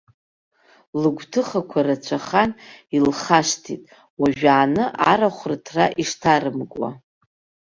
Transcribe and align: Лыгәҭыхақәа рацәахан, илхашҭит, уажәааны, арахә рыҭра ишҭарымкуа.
Лыгәҭыхақәа 1.01 1.79
рацәахан, 1.85 2.51
илхашҭит, 2.95 3.83
уажәааны, 4.21 4.83
арахә 5.11 5.43
рыҭра 5.49 5.85
ишҭарымкуа. 6.01 6.89